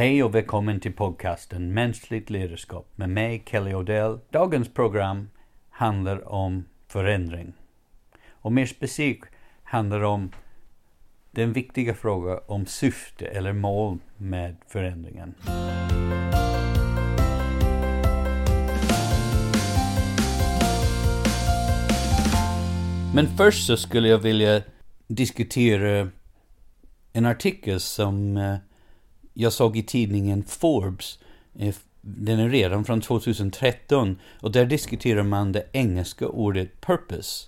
[0.00, 4.18] Hej och välkommen till podcasten Mänskligt ledarskap med mig Kelly Odell.
[4.30, 5.28] Dagens program
[5.70, 7.52] handlar om förändring.
[8.30, 9.26] Och mer specifikt
[9.62, 10.32] handlar om
[11.30, 15.34] den viktiga frågan om syfte eller mål med förändringen.
[23.14, 24.62] Men först så skulle jag vilja
[25.06, 26.10] diskutera
[27.12, 28.56] en artikel som eh,
[29.34, 31.18] jag såg i tidningen Forbes.
[31.58, 37.46] Eh, den är redan från 2013 och där diskuterar man det engelska ordet purpose.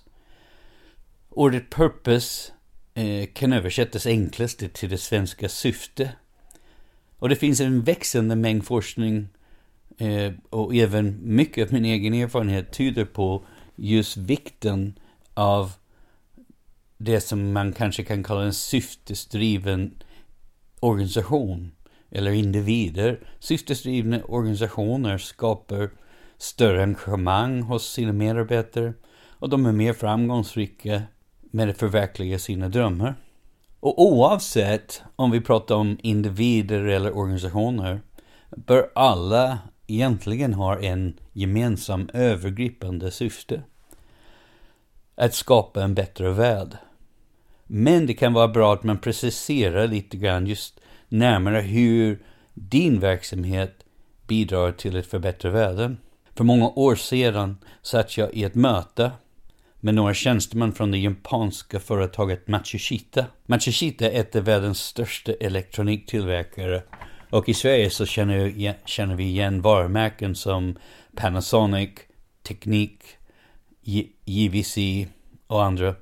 [1.29, 2.51] Ordet purpose
[2.93, 6.11] eh, kan översättas enklast till det svenska syfte.
[7.19, 9.27] Och det finns en växande mängd forskning
[9.97, 14.93] eh, och även mycket av min egen erfarenhet tyder på just vikten
[15.33, 15.71] av
[16.97, 19.91] det som man kanske kan kalla en syftesdriven
[20.83, 21.71] organisation
[22.11, 23.19] eller individer.
[23.39, 25.89] Syftesdrivna organisationer skapar
[26.37, 28.93] större engagemang hos sina medarbetare
[29.29, 31.01] och de är mer framgångsrika
[31.41, 33.15] med att förverkliga sina drömmar.
[33.79, 38.01] Och oavsett om vi pratar om individer eller organisationer
[38.49, 43.61] bör alla egentligen ha en gemensam övergripande syfte.
[45.15, 46.77] Att skapa en bättre värld.
[47.67, 52.19] Men det kan vara bra att man preciserar lite grann just närmare hur
[52.53, 53.85] din verksamhet
[54.27, 55.97] bidrar till att förbättra världen.
[56.35, 59.11] För många år sedan satt jag i ett möte
[59.79, 63.25] med några tjänstemän från det japanska företaget Matsushita.
[63.45, 66.83] Matsushita är ett av världens största elektroniktillverkare
[67.29, 70.77] och i Sverige så känner, känner vi igen varumärken som
[71.15, 71.89] Panasonic,
[72.43, 72.99] Teknik,
[74.25, 74.77] JVC
[75.47, 75.95] och andra.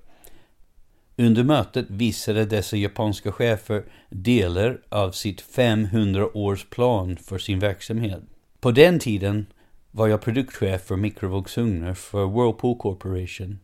[1.22, 8.22] Under mötet visade dessa japanska chefer delar av sitt 500-årsplan för sin verksamhet.
[8.60, 9.46] På den tiden
[9.92, 13.60] var jag produktchef för mikrovågsugnar för Whirlpool Corporation.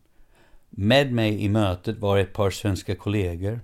[0.70, 3.60] Med mig i mötet var ett par svenska kollegor.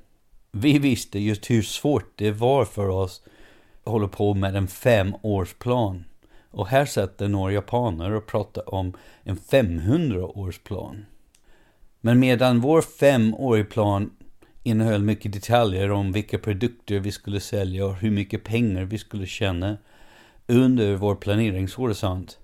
[0.52, 3.22] Vi visste just hur svårt det var för oss
[3.84, 6.06] att hålla på med en femårsplan.
[6.52, 11.06] Och här satt det några japaner och pratade om en 500-årsplan.
[12.06, 14.12] Men medan vår femårig plan
[14.64, 19.26] innehöll mycket detaljer om vilka produkter vi skulle sälja och hur mycket pengar vi skulle
[19.26, 19.78] tjäna
[20.48, 22.40] under vår planeringshorisont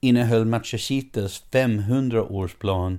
[0.00, 2.98] innehöll Machachitas 500-årsplan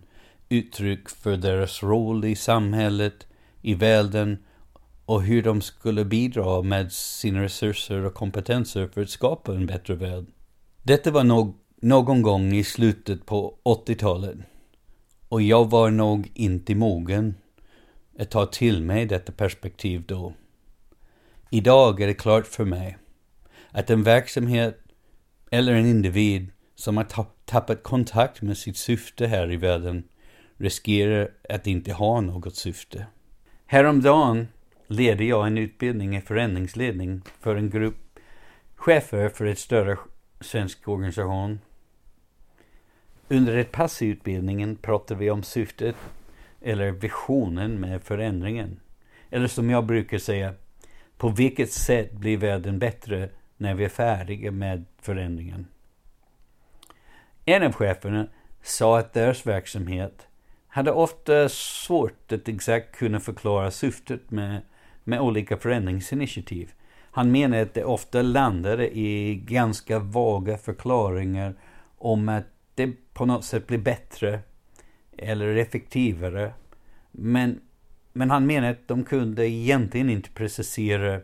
[0.50, 3.28] uttryck för deras roll i samhället,
[3.62, 4.38] i världen
[5.06, 9.96] och hur de skulle bidra med sina resurser och kompetenser för att skapa en bättre
[9.96, 10.26] värld.
[10.84, 14.38] Detta var no någon gång i slutet på 80-talet.
[15.30, 17.36] Och jag var nog inte mogen
[18.20, 20.34] att ta till mig detta perspektiv då.
[21.50, 22.98] Idag är det klart för mig
[23.72, 24.80] att en verksamhet
[25.52, 27.06] eller en individ som har
[27.46, 30.04] tappat kontakt med sitt syfte här i världen
[30.58, 33.06] riskerar att inte ha något syfte.
[33.66, 34.48] Häromdagen
[34.88, 38.20] ledde jag en utbildning i förändringsledning för en grupp
[38.76, 39.98] chefer för ett större
[40.42, 41.60] svensk organisation
[43.30, 45.96] under ett pass i utbildningen pratar vi om syftet
[46.62, 48.80] eller visionen med förändringen.
[49.30, 50.54] Eller som jag brukar säga,
[51.18, 55.68] på vilket sätt blir världen bättre när vi är färdiga med förändringen?
[57.46, 58.28] En av cheferna
[58.62, 60.28] sa att deras verksamhet
[60.68, 64.62] hade ofta svårt att exakt kunna förklara syftet med,
[65.04, 66.72] med olika förändringsinitiativ.
[67.12, 71.56] Han menade att det ofta landade i ganska vaga förklaringar
[71.98, 74.40] om att det på något sätt bli bättre
[75.18, 76.54] eller effektivare.
[77.12, 77.62] Men,
[78.14, 81.22] men han menar att de kunde egentligen inte precisera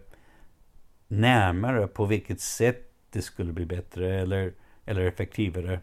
[1.08, 4.54] närmare på vilket sätt det skulle bli bättre eller,
[4.86, 5.80] eller effektivare.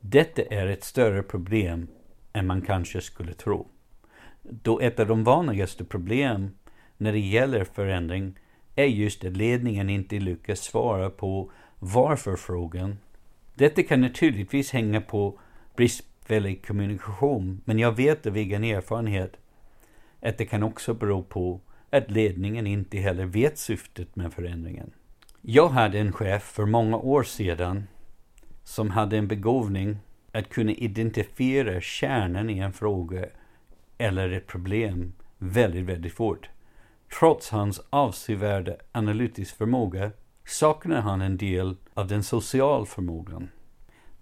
[0.00, 1.88] Detta är ett större problem
[2.32, 3.68] än man kanske skulle tro.
[4.42, 6.50] Då ett av de vanligaste problem
[6.96, 8.38] när det gäller förändring
[8.76, 12.96] är just att ledningen inte lyckas svara på varför-frågan
[13.60, 15.38] detta kan naturligtvis hänga på
[15.76, 19.36] bristfällig kommunikation, men jag vet av egen erfarenhet
[20.22, 24.90] att det kan också bero på att ledningen inte heller vet syftet med förändringen.
[25.40, 27.86] Jag hade en chef för många år sedan
[28.64, 29.98] som hade en begåvning
[30.32, 33.26] att kunna identifiera kärnan i en fråga
[33.98, 36.48] eller ett problem väldigt, väldigt fort.
[37.18, 40.10] Trots hans avsevärda analytisk förmåga
[40.44, 43.48] saknar han en del av den sociala förmågan.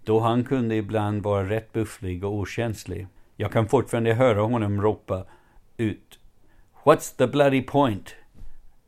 [0.09, 3.07] Då han kunde ibland vara rätt bufflig och okänslig.
[3.35, 5.25] Jag kan fortfarande höra honom ropa
[5.77, 6.19] ut
[6.83, 8.15] What's the bloody point?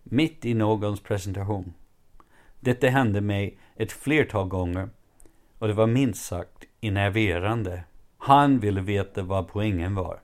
[0.03, 1.73] Mitt i någons presentation.
[2.59, 4.89] Detta hände mig ett flertal gånger
[5.59, 7.83] och det var minst sagt enerverande.
[8.17, 10.19] Han ville veta vad poängen var.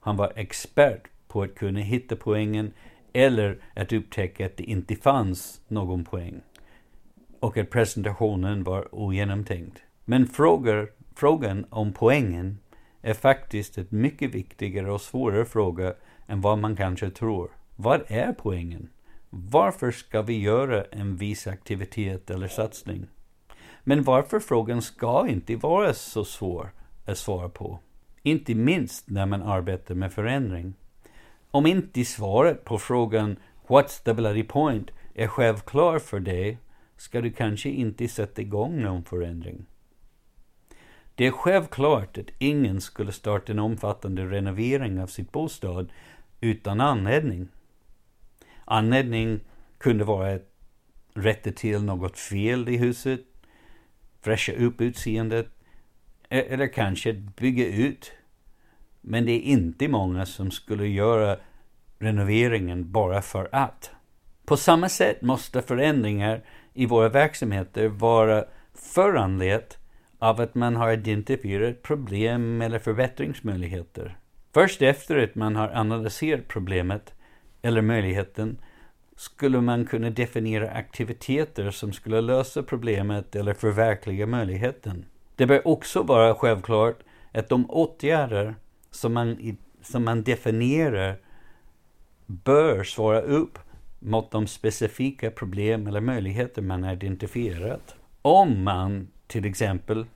[0.00, 2.72] Han var expert på att kunna hitta poängen
[3.12, 6.40] eller att upptäcka att det inte fanns någon poäng
[7.40, 9.82] och att presentationen var ogenomtänkt.
[10.08, 12.58] Men frågor, frågan om poängen
[13.02, 15.94] är faktiskt en mycket viktigare och svårare fråga
[16.26, 17.50] än vad man kanske tror.
[17.76, 18.88] Vad är poängen?
[19.30, 23.06] Varför ska vi göra en viss aktivitet eller satsning?
[23.84, 26.70] Men varför frågan ska inte vara så svår
[27.06, 27.78] att svara på.
[28.22, 30.74] Inte minst när man arbetar med förändring.
[31.50, 33.36] Om inte svaret på frågan
[33.66, 36.58] What's the bloody point är självklar för dig
[36.96, 39.66] ska du kanske inte sätta igång någon förändring.
[41.16, 45.92] Det är självklart att ingen skulle starta en omfattande renovering av sitt bostad
[46.40, 47.48] utan anledning.
[48.64, 49.40] Anledning
[49.78, 50.52] kunde vara att
[51.14, 53.20] rätta till något fel i huset,
[54.20, 55.46] fräscha upp utseendet
[56.28, 58.12] e-, eller kanske bygga ut.
[59.00, 61.36] Men det är inte många som skulle göra
[61.98, 63.90] renoveringen bara för att.
[64.44, 69.78] På samma sätt måste förändringar i våra verksamheter vara föranlett
[70.18, 74.18] av att man har identifierat problem eller förbättringsmöjligheter.
[74.54, 77.14] Först efter att man har analyserat problemet
[77.62, 78.58] eller möjligheten
[79.16, 85.04] skulle man kunna definiera aktiviteter som skulle lösa problemet eller förverkliga möjligheten.
[85.36, 86.98] Det bör också vara självklart
[87.32, 88.54] att de åtgärder
[88.90, 91.18] som man, som man definierar
[92.26, 93.58] bör svara upp
[93.98, 97.96] mot de specifika problem eller möjligheter man har identifierat.
[98.22, 100.06] Om man till exempel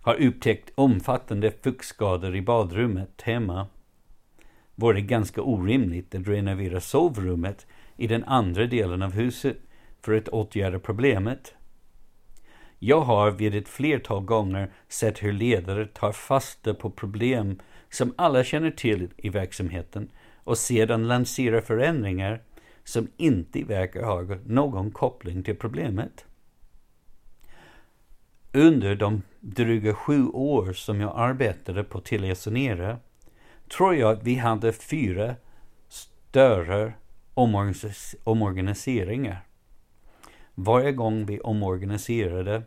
[0.00, 3.66] har upptäckt omfattande fuktskador i badrummet hemma
[4.74, 7.66] vore det ganska orimligt att renovera sovrummet
[7.96, 9.56] i den andra delen av huset
[10.02, 11.54] för att åtgärda problemet.
[12.78, 17.60] Jag har vid ett flertal gånger sett hur ledare tar fasta på problem
[17.90, 20.10] som alla känner till i verksamheten
[20.44, 22.42] och sedan lanserar förändringar
[22.84, 26.24] som inte verkar ha någon koppling till problemet.
[28.52, 32.98] Under de dryga sju år som jag arbetade på Telia Sonera
[33.68, 35.34] tror jag att vi hade fyra
[35.88, 36.92] större
[38.24, 39.46] omorganiseringar.
[40.54, 42.62] Varje gång vi omorganiserade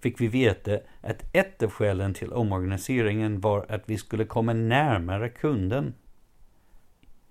[0.00, 5.28] fick vi veta att ett av skälen till omorganiseringen var att vi skulle komma närmare
[5.28, 5.94] kunden.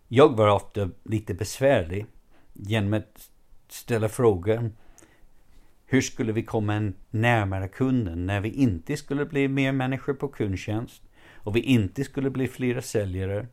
[0.08, 2.06] Jag var ofta lite besvärlig
[2.54, 3.30] genom att
[3.68, 4.74] ställa frågan
[5.92, 11.04] hur skulle vi komma närmare kunden när vi inte skulle bli mer människor på kundtjänst
[11.36, 13.48] och vi inte skulle bli flera säljare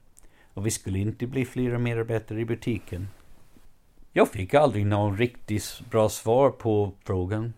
[0.54, 3.08] och vi skulle inte bli flera medarbetare i butiken.
[4.12, 7.52] Jag fick aldrig något riktigt bra svar på frågan.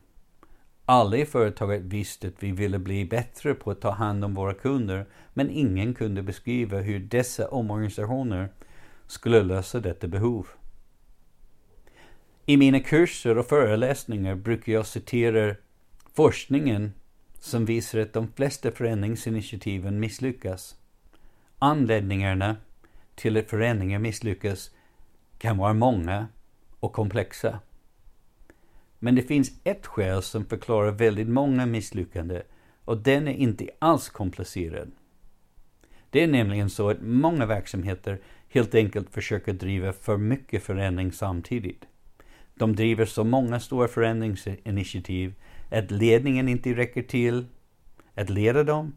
[0.84, 4.54] Alla i företaget visste att vi ville bli bättre på att ta hand om våra
[4.54, 8.48] kunder, men ingen kunde beskriva hur dessa omorganisationer
[9.06, 10.46] skulle lösa detta behov.
[12.50, 15.54] I mina kurser och föreläsningar brukar jag citera
[16.14, 16.92] forskningen
[17.40, 20.76] som visar att de flesta förändringsinitiativen misslyckas.
[21.58, 22.56] Anledningarna
[23.14, 24.70] till att förändringar misslyckas
[25.38, 26.26] kan vara många
[26.80, 27.60] och komplexa.
[28.98, 32.42] Men det finns ett skäl som förklarar väldigt många misslyckanden
[32.84, 34.90] och den är inte alls komplicerad.
[36.10, 41.84] Det är nämligen så att många verksamheter helt enkelt försöker driva för mycket förändring samtidigt.
[42.58, 45.34] De driver så många stora förändringsinitiativ
[45.70, 47.46] att ledningen inte räcker till
[48.14, 48.92] att leda dem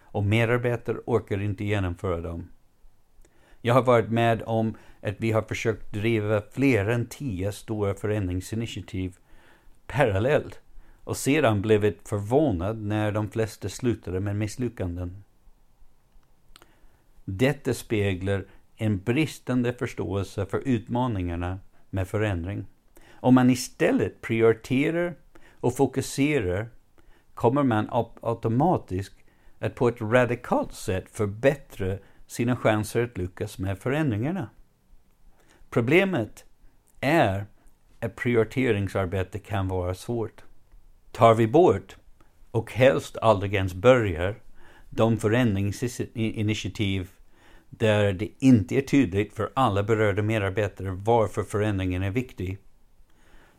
[0.00, 2.48] och medarbetare orkar inte genomföra dem.
[3.60, 9.16] Jag har varit med om att vi har försökt driva fler än tio stora förändringsinitiativ
[9.86, 10.60] parallellt
[11.04, 15.24] och sedan blivit förvånad när de flesta slutade med misslyckanden.
[17.24, 18.44] Detta speglar
[18.76, 21.58] en bristande förståelse för utmaningarna
[21.90, 22.66] med förändring.
[23.22, 25.14] Om man istället prioriterar
[25.60, 26.68] och fokuserar
[27.34, 27.88] kommer man
[28.22, 29.14] automatiskt
[29.58, 34.50] att på ett radikalt sätt förbättra sina chanser att lyckas med förändringarna.
[35.70, 36.44] Problemet
[37.00, 37.46] är
[38.00, 40.44] att prioriteringsarbete kan vara svårt.
[41.12, 41.96] Tar vi bort,
[42.50, 44.42] och helst aldrig ens börjar,
[44.90, 47.10] de förändringsinitiativ
[47.70, 52.58] där det inte är tydligt för alla berörda medarbetare varför förändringen är viktig,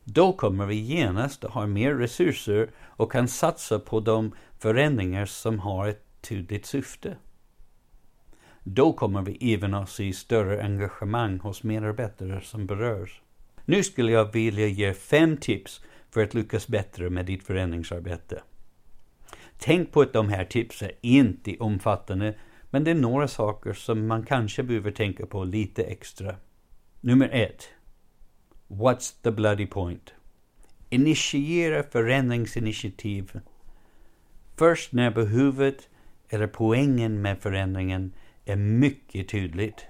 [0.03, 5.59] då kommer vi genast att ha mer resurser och kan satsa på de förändringar som
[5.59, 7.17] har ett tydligt syfte.
[8.63, 13.21] Då kommer vi även att se större engagemang hos medarbetare som berörs.
[13.65, 18.43] Nu skulle jag vilja ge fem tips för att lyckas bättre med ditt förändringsarbete.
[19.57, 22.35] Tänk på att de här tipsen inte är omfattande,
[22.69, 26.35] men det är några saker som man kanske behöver tänka på lite extra.
[27.01, 27.69] Nummer ett.
[28.77, 30.13] What's the bloody point?
[30.89, 33.39] Initiera förändringsinitiativ
[34.55, 35.89] först när behovet
[36.29, 38.13] eller poängen med förändringen
[38.45, 39.85] är mycket tydligt.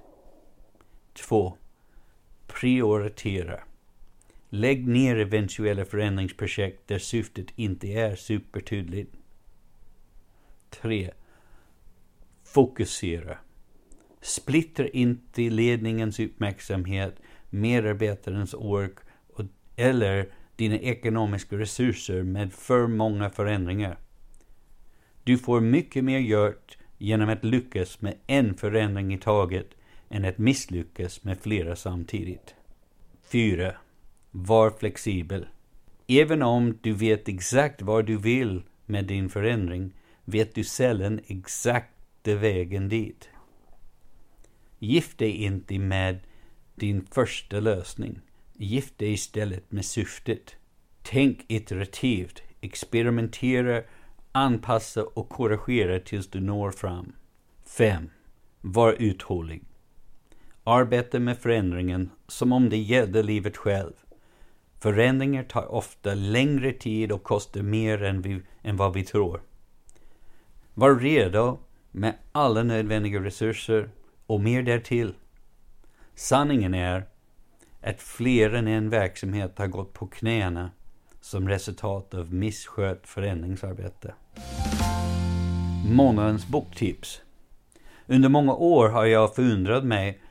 [1.14, 1.58] 2.
[2.48, 3.60] Prioritera.
[4.50, 9.16] Lägg ner eventuella förändringsprojekt där syftet inte är supertydligt.
[10.70, 11.12] 3.
[12.44, 13.38] Fokusera.
[14.22, 17.16] Splittra inte ledningens uppmärksamhet,
[17.54, 18.98] medarbetarens ork
[19.34, 19.46] och,
[19.76, 23.98] eller dina ekonomiska resurser med för många förändringar.
[25.24, 29.68] Du får mycket mer gjort genom att lyckas med en förändring i taget
[30.10, 32.56] än att misslyckas med flera samtidigt.
[33.24, 33.76] 4.
[34.32, 35.48] Var flexibel.
[36.08, 39.94] Även om du vet exakt vad du vill med din förändring
[40.26, 41.90] vet du sällan exakt
[42.24, 43.30] vägen dit.
[44.80, 46.20] Gift dig inte med
[46.76, 48.20] din första lösning.
[48.54, 50.56] Gift dig istället med syftet.
[51.02, 53.84] Tänk iterativt, experimentera,
[54.32, 57.14] anpassa och korrigera tills du når fram.
[57.66, 58.10] 5.
[58.62, 59.64] Var uthållig.
[60.64, 63.94] Arbeta med förändringen som om det gällde livet själv.
[64.80, 69.42] Förändringar tar ofta längre tid och kostar mer än, vi, än vad vi tror.
[70.74, 71.60] Var redo
[71.92, 73.90] med alla nödvändiga resurser
[74.26, 75.14] och mer därtill.
[76.16, 77.06] Sanningen är
[77.82, 80.72] att fler än en verksamhet har gått på knäna
[81.22, 84.14] som resultat av misskött förändringsarbete.
[85.86, 87.22] Månadens boktips.
[88.08, 90.22] Under många år har jag förundrat mig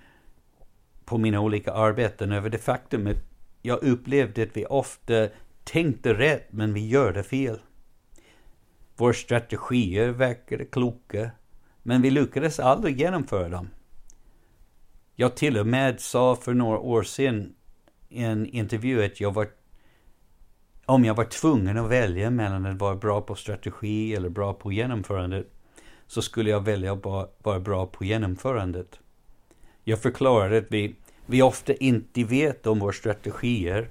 [1.05, 3.17] på mina olika arbeten över det faktum att
[3.63, 5.29] jag upplevde att vi ofta
[5.65, 7.59] tänkte rätt men vi gjorde fel.
[8.97, 11.31] Våra strategier verkade kloka
[11.83, 13.69] men vi lyckades aldrig genomföra dem.
[15.23, 17.55] Jag till och med sa för några år sedan
[18.09, 19.49] i en intervju att jag var
[20.87, 24.73] om jag var tvungen att välja mellan att vara bra på strategi eller bra på
[24.73, 25.47] genomförandet
[26.07, 29.01] så skulle jag välja att vara bra på genomförandet.
[29.85, 30.95] Jag förklarade att vi,
[31.27, 33.89] vi ofta inte vet om våra strategier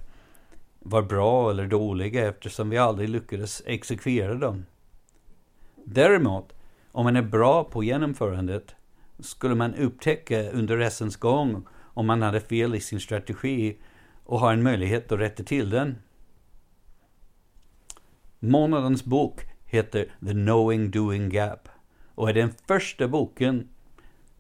[0.80, 4.66] var bra eller dåliga eftersom vi aldrig lyckades exekvera dem.
[5.86, 6.54] Däremot,
[6.92, 8.76] om man är bra på genomförandet
[9.22, 13.78] skulle man upptäcka under resans gång om man hade fel i sin strategi
[14.24, 15.96] och ha en möjlighet att rätta till den.
[18.40, 21.70] Månadens bok heter The Knowing Doing Gap
[22.16, 23.70] och är den första boken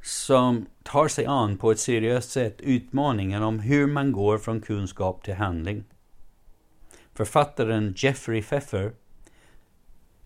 [0.01, 5.23] som tar sig an på ett seriöst sätt utmaningen om hur man går från kunskap
[5.23, 5.83] till handling.
[7.13, 8.93] Författaren Jeffrey Pfeffer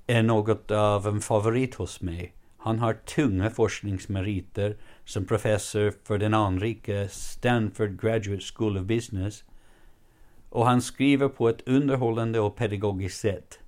[0.08, 2.34] är något av en favorit hos mig.
[2.66, 9.44] Han har tunga forskningsmeriter som professor för den anrika Stanford Graduate School of Business
[10.50, 13.60] och han skriver på ett underhållande och pedagogiskt sätt.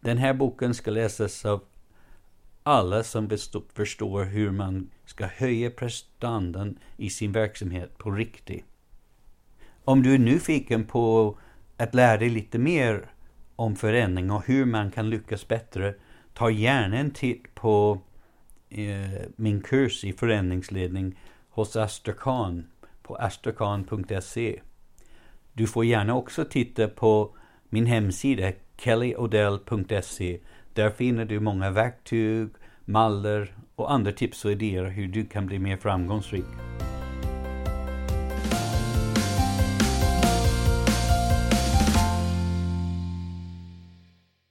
[0.00, 1.62] Den här boken ska läsas av
[2.62, 3.28] alla som
[3.72, 8.64] förstår hur man ska höja prestandan i sin verksamhet på riktigt.
[9.84, 11.38] Om du är nyfiken på
[11.76, 13.10] att lära dig lite mer
[13.56, 15.94] om förändring och hur man kan lyckas bättre,
[16.34, 18.00] ta gärna en titt på
[18.70, 21.18] eh, min kurs i förändringsledning
[21.50, 22.66] hos Astrakhan
[23.02, 24.60] på astrakan.se.
[25.52, 27.36] Du får gärna också titta på
[27.68, 30.40] min hemsida kellyodell.se.
[30.74, 32.48] Där finner du många verktyg,
[32.84, 36.44] mallar och andra tips och idéer hur du kan bli mer framgångsrik.